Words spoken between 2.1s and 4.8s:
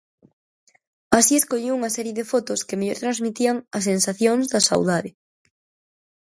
de fotos que mellor transmitían as sensacións da